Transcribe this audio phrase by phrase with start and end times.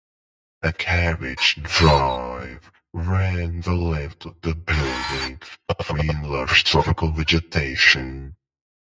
[0.63, 8.35] A carriage drive ran the length of the building between lush tropical vegetation.